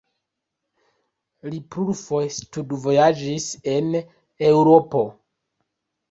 [1.49, 3.91] Li plurfoje studvojaĝis en
[4.49, 5.03] Eŭropo.